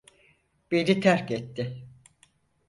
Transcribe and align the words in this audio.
Beni 0.71 0.99
terk 0.99 1.31
etti. 1.31 1.67